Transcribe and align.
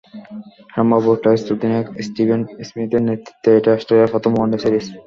সম্ভাব্য 0.75 1.07
টেস্ট 1.23 1.45
অধিনায়ক 1.53 1.87
স্টিভেন 2.07 2.39
স্মিথের 2.67 3.01
নেতৃত্বে 3.07 3.49
এটাই 3.57 3.75
অস্ট্রেলিয়ার 3.77 4.13
প্রথম 4.13 4.31
ওয়ানডে 4.33 4.57
সিরিজ। 4.63 4.85